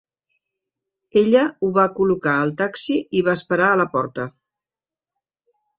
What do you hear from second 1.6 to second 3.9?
ho va col·locar al taxi i va esperar a